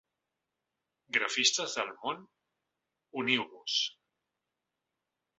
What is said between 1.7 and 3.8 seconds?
del món, uniu-vos!